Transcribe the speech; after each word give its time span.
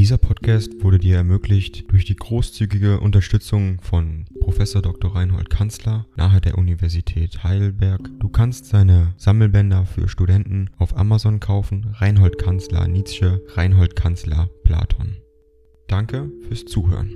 Dieser 0.00 0.16
Podcast 0.16 0.82
wurde 0.82 0.98
dir 0.98 1.16
ermöglicht 1.16 1.92
durch 1.92 2.06
die 2.06 2.16
großzügige 2.16 3.00
Unterstützung 3.00 3.82
von 3.82 4.24
Professor 4.40 4.80
Dr. 4.80 5.14
Reinhold 5.14 5.50
Kanzler 5.50 6.06
nahe 6.16 6.40
der 6.40 6.56
Universität 6.56 7.44
Heidelberg. 7.44 8.08
Du 8.18 8.30
kannst 8.30 8.64
seine 8.64 9.12
Sammelbänder 9.18 9.84
für 9.84 10.08
Studenten 10.08 10.70
auf 10.78 10.96
Amazon 10.96 11.38
kaufen. 11.38 11.94
Reinhold 11.98 12.38
Kanzler 12.38 12.88
Nietzsche, 12.88 13.42
Reinhold 13.48 13.94
Kanzler 13.94 14.48
Platon. 14.64 15.18
Danke 15.86 16.32
fürs 16.48 16.64
Zuhören. 16.64 17.12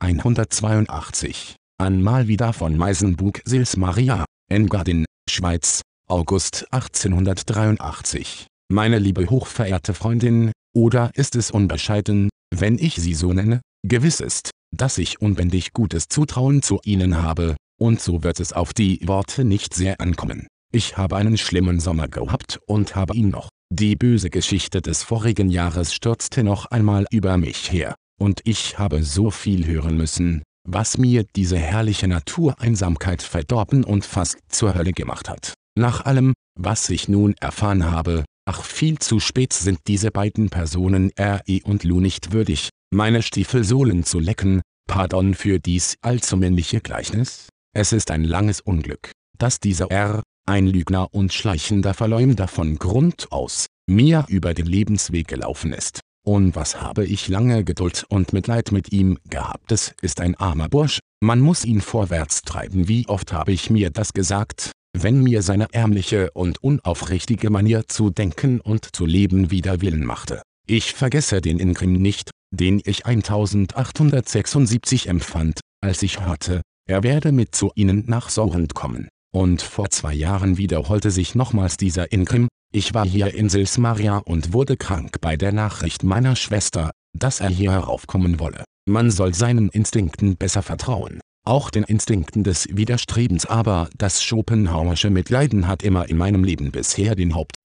182. 0.00 1.56
An 1.78 2.02
mal 2.02 2.28
wieder 2.28 2.52
von 2.52 2.76
Meisenbug 2.76 3.40
Sils 3.46 3.78
Maria, 3.78 4.26
Engadin, 4.50 5.06
Schweiz, 5.30 5.80
August 6.08 6.66
1883. 6.74 8.49
Meine 8.72 9.00
liebe 9.00 9.28
hochverehrte 9.28 9.94
Freundin, 9.94 10.52
oder 10.72 11.10
ist 11.14 11.34
es 11.34 11.50
unbescheiden, 11.50 12.28
wenn 12.54 12.78
ich 12.78 12.94
Sie 12.94 13.14
so 13.14 13.32
nenne? 13.32 13.62
Gewiss 13.84 14.20
ist, 14.20 14.52
dass 14.72 14.96
ich 14.98 15.20
unbändig 15.20 15.72
gutes 15.72 16.04
Zutrauen 16.08 16.62
zu 16.62 16.78
Ihnen 16.84 17.20
habe, 17.20 17.56
und 17.80 18.00
so 18.00 18.22
wird 18.22 18.38
es 18.38 18.52
auf 18.52 18.72
die 18.72 19.00
Worte 19.08 19.44
nicht 19.44 19.74
sehr 19.74 20.00
ankommen. 20.00 20.46
Ich 20.72 20.96
habe 20.96 21.16
einen 21.16 21.36
schlimmen 21.36 21.80
Sommer 21.80 22.06
gehabt 22.06 22.60
und 22.68 22.94
habe 22.94 23.16
ihn 23.16 23.30
noch. 23.30 23.48
Die 23.74 23.96
böse 23.96 24.30
Geschichte 24.30 24.80
des 24.80 25.02
vorigen 25.02 25.50
Jahres 25.50 25.92
stürzte 25.92 26.44
noch 26.44 26.66
einmal 26.66 27.06
über 27.10 27.38
mich 27.38 27.72
her, 27.72 27.96
und 28.20 28.40
ich 28.44 28.78
habe 28.78 29.02
so 29.02 29.32
viel 29.32 29.66
hören 29.66 29.96
müssen, 29.96 30.44
was 30.62 30.96
mir 30.96 31.24
diese 31.34 31.58
herrliche 31.58 32.06
Natureinsamkeit 32.06 33.20
verdorben 33.20 33.82
und 33.82 34.04
fast 34.04 34.38
zur 34.48 34.76
Hölle 34.76 34.92
gemacht 34.92 35.28
hat. 35.28 35.54
Nach 35.76 36.04
allem, 36.04 36.34
was 36.56 36.88
ich 36.88 37.08
nun 37.08 37.34
erfahren 37.40 37.90
habe, 37.90 38.24
Ach 38.52 38.64
viel 38.64 38.98
zu 38.98 39.20
spät 39.20 39.52
sind 39.52 39.78
diese 39.86 40.10
beiden 40.10 40.50
Personen 40.50 41.12
R.E. 41.14 41.60
und 41.62 41.84
Lu 41.84 42.00
nicht 42.00 42.32
würdig, 42.32 42.70
meine 42.92 43.22
Stiefelsohlen 43.22 44.02
zu 44.02 44.18
lecken, 44.18 44.60
pardon 44.88 45.34
für 45.34 45.60
dies 45.60 45.94
allzu 46.00 46.36
männliche 46.36 46.80
Gleichnis. 46.80 47.46
Es 47.76 47.92
ist 47.92 48.10
ein 48.10 48.24
langes 48.24 48.60
Unglück, 48.60 49.12
dass 49.38 49.60
dieser 49.60 49.92
R., 49.92 50.24
ein 50.48 50.66
Lügner 50.66 51.14
und 51.14 51.32
schleichender 51.32 51.94
Verleumder 51.94 52.48
von 52.48 52.74
Grund 52.74 53.30
aus, 53.30 53.66
mir 53.88 54.24
über 54.26 54.52
den 54.52 54.66
Lebensweg 54.66 55.28
gelaufen 55.28 55.72
ist. 55.72 56.00
Und 56.26 56.56
was 56.56 56.80
habe 56.80 57.04
ich 57.04 57.28
lange 57.28 57.62
Geduld 57.62 58.04
und 58.08 58.32
Mitleid 58.32 58.72
mit 58.72 58.92
ihm 58.92 59.16
gehabt. 59.28 59.70
Es 59.70 59.94
ist 60.02 60.20
ein 60.20 60.34
armer 60.34 60.68
Bursch, 60.68 60.98
man 61.22 61.38
muss 61.38 61.64
ihn 61.64 61.80
vorwärts 61.80 62.42
treiben. 62.42 62.88
Wie 62.88 63.06
oft 63.06 63.32
habe 63.32 63.52
ich 63.52 63.70
mir 63.70 63.90
das 63.90 64.12
gesagt, 64.12 64.72
wenn 64.92 65.22
mir 65.22 65.42
seine 65.42 65.68
ärmliche 65.72 66.30
und 66.32 66.62
unaufrichtige 66.62 67.50
Manier 67.50 67.88
zu 67.88 68.10
denken 68.10 68.60
und 68.60 68.94
zu 68.94 69.06
leben 69.06 69.50
wider 69.50 69.80
Willen 69.80 70.04
machte. 70.04 70.42
Ich 70.66 70.94
vergesse 70.94 71.40
den 71.40 71.58
Ingrim 71.58 71.94
nicht, 71.94 72.30
den 72.52 72.80
ich 72.84 73.06
1876 73.06 75.08
empfand, 75.08 75.60
als 75.80 76.02
ich 76.02 76.20
hörte, 76.20 76.62
er 76.88 77.02
werde 77.02 77.32
mit 77.32 77.54
zu 77.54 77.70
ihnen 77.74 78.04
nach 78.06 78.30
Sorrent 78.30 78.74
kommen. 78.74 79.08
Und 79.32 79.62
vor 79.62 79.90
zwei 79.90 80.12
Jahren 80.12 80.58
wiederholte 80.58 81.10
sich 81.10 81.34
nochmals 81.34 81.76
dieser 81.76 82.12
Ingrim, 82.12 82.48
ich 82.72 82.94
war 82.94 83.06
hier 83.06 83.34
in 83.34 83.48
Silsmaria 83.48 84.18
und 84.18 84.52
wurde 84.52 84.76
krank 84.76 85.20
bei 85.20 85.36
der 85.36 85.52
Nachricht 85.52 86.02
meiner 86.02 86.36
Schwester, 86.36 86.90
dass 87.16 87.40
er 87.40 87.48
hier 87.48 87.72
heraufkommen 87.72 88.40
wolle. 88.40 88.64
Man 88.88 89.10
soll 89.10 89.34
seinen 89.34 89.68
Instinkten 89.68 90.36
besser 90.36 90.62
vertrauen 90.62 91.20
auch 91.50 91.70
den 91.70 91.82
Instinkten 91.82 92.44
des 92.44 92.68
Widerstrebens 92.70 93.44
aber 93.44 93.88
das 93.98 94.22
Schopenhauersche 94.22 95.10
Mitleiden 95.10 95.66
hat 95.66 95.82
immer 95.82 96.08
in 96.08 96.16
meinem 96.16 96.44
Leben 96.44 96.70
bisher 96.70 97.16
den 97.16 97.34
Haupt. 97.34 97.56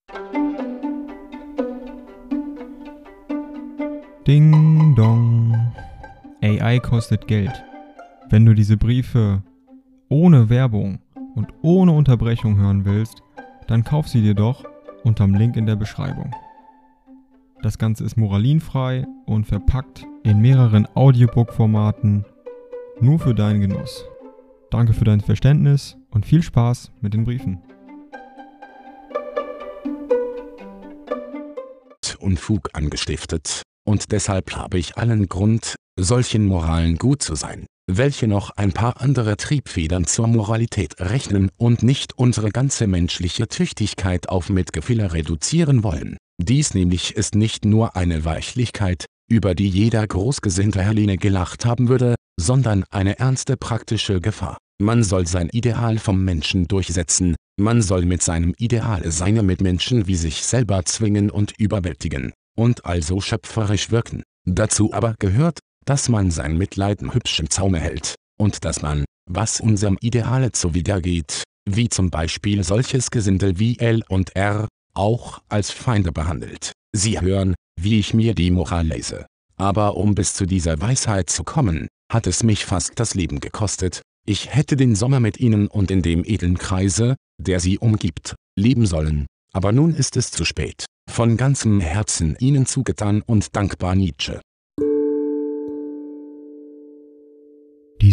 Ding 4.27 4.95
dong. 4.95 5.71
AI 6.41 6.79
kostet 6.79 7.27
Geld. 7.27 7.63
Wenn 8.29 8.43
du 8.45 8.55
diese 8.55 8.75
Briefe 8.75 9.43
ohne 10.09 10.49
Werbung 10.49 10.97
und 11.35 11.49
ohne 11.61 11.91
Unterbrechung 11.91 12.57
hören 12.57 12.85
willst, 12.85 13.21
dann 13.67 13.83
kauf 13.83 14.07
sie 14.07 14.23
dir 14.23 14.33
doch 14.33 14.63
unterm 15.03 15.35
Link 15.35 15.55
in 15.57 15.67
der 15.67 15.75
Beschreibung. 15.75 16.31
Das 17.61 17.77
Ganze 17.77 18.03
ist 18.03 18.17
moralinfrei 18.17 19.05
und 19.27 19.45
verpackt 19.45 20.07
in 20.23 20.39
mehreren 20.41 20.87
Audiobook-Formaten 20.95 22.25
nur 22.99 23.19
für 23.19 23.33
deinen 23.33 23.61
Genuss. 23.61 24.05
Danke 24.71 24.93
für 24.93 25.05
dein 25.05 25.21
Verständnis 25.21 25.97
und 26.11 26.25
viel 26.25 26.41
Spaß 26.41 26.91
mit 27.01 27.13
den 27.13 27.23
Briefen. 27.23 27.61
Unfug 32.25 32.69
angestiftet, 32.73 33.61
und 33.87 34.11
deshalb 34.11 34.55
habe 34.55 34.79
ich 34.79 34.97
allen 34.97 35.27
Grund, 35.27 35.75
solchen 35.97 36.47
Moralen 36.47 36.97
gut 36.97 37.21
zu 37.21 37.35
sein, 37.35 37.67
welche 37.87 38.27
noch 38.27 38.49
ein 38.57 38.71
paar 38.73 38.99
andere 38.99 39.37
Triebfedern 39.37 40.05
zur 40.05 40.25
Moralität 40.27 40.99
rechnen 40.99 41.51
und 41.55 41.83
nicht 41.83 42.17
unsere 42.17 42.49
ganze 42.49 42.87
menschliche 42.87 43.47
Tüchtigkeit 43.47 44.27
auf 44.27 44.49
Mitgefühle 44.49 45.13
reduzieren 45.13 45.83
wollen. 45.83 46.17
Dies 46.41 46.73
nämlich 46.73 47.15
ist 47.15 47.35
nicht 47.35 47.63
nur 47.63 47.95
eine 47.95 48.25
Weichlichkeit, 48.25 49.05
über 49.29 49.55
die 49.55 49.69
jeder 49.69 50.05
großgesinnte 50.05 50.81
Herline 50.81 51.17
gelacht 51.17 51.65
haben 51.65 51.89
würde, 51.89 52.15
sondern 52.39 52.83
eine 52.91 53.19
ernste 53.19 53.57
praktische 53.57 54.21
Gefahr. 54.21 54.57
Man 54.81 55.03
soll 55.03 55.25
sein 55.25 55.49
Ideal 55.49 55.97
vom 55.99 56.23
Menschen 56.23 56.67
durchsetzen, 56.67 57.35
man 57.57 57.81
soll 57.81 58.05
mit 58.05 58.21
seinem 58.21 58.53
Ideal 58.57 59.09
seine 59.09 59.41
Mitmenschen 59.41 60.07
wie 60.07 60.15
sich 60.15 60.43
selber 60.43 60.83
zwingen 60.83 61.29
und 61.29 61.53
überwältigen, 61.57 62.33
und 62.57 62.85
also 62.85 63.21
schöpferisch 63.21 63.91
wirken. 63.91 64.23
Dazu 64.45 64.91
aber 64.93 65.15
gehört, 65.17 65.59
dass 65.85 66.09
man 66.09 66.31
sein 66.31 66.57
Mitleiden 66.57 67.13
hübsch 67.13 67.39
im 67.39 67.49
Zaume 67.49 67.79
hält, 67.79 68.15
und 68.37 68.65
dass 68.65 68.81
man, 68.81 69.05
was 69.29 69.61
unserem 69.61 69.97
Ideale 70.01 70.51
zuwidergeht, 70.51 71.43
wie 71.67 71.87
zum 71.87 72.09
Beispiel 72.09 72.63
solches 72.63 73.09
Gesindel 73.09 73.57
wie 73.57 73.79
L 73.79 74.03
und 74.09 74.35
R, 74.35 74.67
auch 74.93 75.41
als 75.47 75.71
Feinde 75.71 76.11
behandelt. 76.11 76.73
Sie 76.95 77.19
hören, 77.19 77.55
wie 77.79 77.99
ich 77.99 78.13
mir 78.13 78.33
die 78.33 78.51
Moral 78.51 78.87
lese. 78.87 79.25
Aber 79.57 79.97
um 79.97 80.15
bis 80.15 80.33
zu 80.33 80.45
dieser 80.45 80.79
Weisheit 80.79 81.29
zu 81.29 81.43
kommen, 81.43 81.87
hat 82.09 82.25
es 82.25 82.41
mich 82.41 82.65
fast 82.65 82.93
das 82.99 83.15
Leben 83.15 83.41
gekostet, 83.41 84.01
ich 84.25 84.55
hätte 84.55 84.77
den 84.77 84.95
Sommer 84.95 85.19
mit 85.19 85.39
ihnen 85.39 85.67
und 85.67 85.91
in 85.91 86.01
dem 86.01 86.23
edlen 86.23 86.57
Kreise, 86.57 87.15
der 87.37 87.59
sie 87.59 87.77
umgibt, 87.79 88.35
leben 88.57 88.85
sollen, 88.85 89.25
aber 89.53 89.71
nun 89.71 89.93
ist 89.93 90.15
es 90.15 90.31
zu 90.31 90.45
spät. 90.45 90.85
Von 91.11 91.37
ganzem 91.37 91.79
Herzen 91.81 92.35
Ihnen 92.39 92.65
zugetan 92.65 93.21
und 93.21 93.55
dankbar 93.55 93.95
Nietzsche. 93.95 94.41